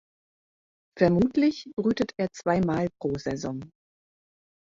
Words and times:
Vermutlich 0.97 1.69
brütet 1.75 2.13
er 2.17 2.31
zweimal 2.31 2.87
pro 2.99 3.13
Saison. 3.19 3.69